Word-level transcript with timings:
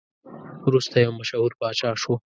وروسته 0.67 0.95
یو 0.97 1.11
مشهور 1.19 1.51
پاچا 1.59 1.89
شو. 2.01 2.13